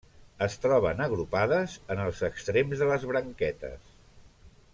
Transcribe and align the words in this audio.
Es 0.43 0.55
troben 0.61 1.03
agrupades 1.05 1.75
en 1.97 2.01
els 2.07 2.25
extrems 2.31 2.81
de 2.83 2.89
les 2.93 3.07
branquetes. 3.13 3.97